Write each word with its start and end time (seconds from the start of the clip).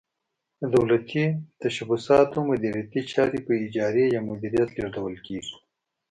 د 0.59 0.61
دولتي 0.75 1.25
تشبثاتو 1.61 2.37
مدیریتي 2.49 3.01
چارې 3.11 3.39
په 3.47 3.53
اجارې 3.65 4.05
یا 4.15 4.21
مدیریت 4.29 4.69
لیږدول 4.77 5.15
کیږي. 5.25 5.55